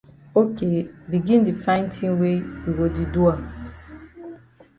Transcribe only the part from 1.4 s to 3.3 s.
di find tin wey you go di do